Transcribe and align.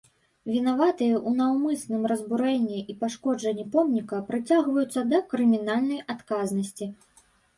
Вінаватыя 0.51 1.15
ў 1.15 1.29
наўмысным 1.41 2.07
разбурэнні 2.11 2.79
і 2.93 2.95
пашкоджанні 3.03 3.65
помніка 3.75 4.23
прыцягваюцца 4.31 5.05
да 5.13 5.19
крымінальнай 5.35 6.01
адказнасці. 6.15 6.85